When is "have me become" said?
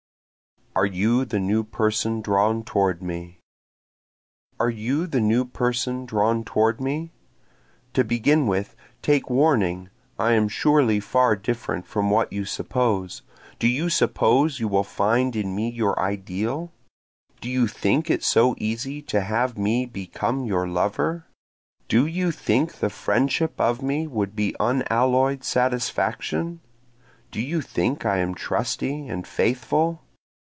19.19-20.45